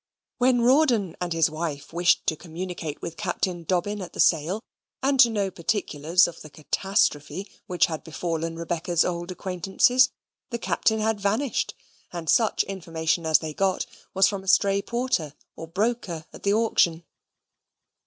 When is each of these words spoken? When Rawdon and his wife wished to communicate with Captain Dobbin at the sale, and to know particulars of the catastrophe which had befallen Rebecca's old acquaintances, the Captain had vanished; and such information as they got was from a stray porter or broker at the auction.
When 0.39 0.61
Rawdon 0.61 1.15
and 1.21 1.31
his 1.31 1.47
wife 1.51 1.93
wished 1.93 2.25
to 2.25 2.35
communicate 2.35 3.03
with 3.03 3.17
Captain 3.17 3.63
Dobbin 3.65 4.01
at 4.01 4.13
the 4.13 4.19
sale, 4.19 4.63
and 5.03 5.19
to 5.19 5.29
know 5.29 5.51
particulars 5.51 6.27
of 6.27 6.41
the 6.41 6.49
catastrophe 6.49 7.51
which 7.67 7.85
had 7.85 8.03
befallen 8.03 8.55
Rebecca's 8.55 9.05
old 9.05 9.29
acquaintances, 9.29 10.09
the 10.49 10.57
Captain 10.57 11.01
had 11.01 11.19
vanished; 11.21 11.75
and 12.11 12.31
such 12.31 12.63
information 12.63 13.27
as 13.27 13.37
they 13.37 13.53
got 13.53 13.85
was 14.15 14.27
from 14.27 14.43
a 14.43 14.47
stray 14.47 14.81
porter 14.81 15.35
or 15.55 15.67
broker 15.67 16.25
at 16.33 16.41
the 16.41 16.53
auction. 16.55 17.03